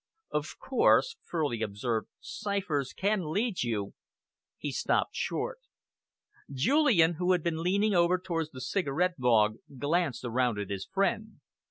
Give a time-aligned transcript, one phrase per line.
[0.31, 3.93] "Of course," Furley observed, "ciphers can lead you"
[4.57, 5.59] He stopped short.
[6.51, 11.41] Julian, who had been leaning over towards the cigarette bog, glanced around at his friend.